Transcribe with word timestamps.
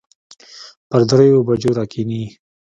پر 0.89 1.01
دريو 1.09 1.45
بجو 1.47 1.71
راکښېني. 1.77 2.23